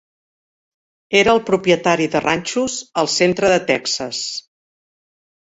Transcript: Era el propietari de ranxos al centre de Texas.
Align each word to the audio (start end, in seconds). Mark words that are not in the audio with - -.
Era 1.19 1.31
el 1.37 1.41
propietari 1.49 2.09
de 2.15 2.21
ranxos 2.25 2.79
al 3.03 3.13
centre 3.17 3.55
de 3.55 3.63
Texas. 3.71 4.27